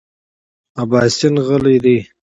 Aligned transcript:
اباسین 0.81 1.35
غلی 1.47 1.77
دی. 1.83 1.97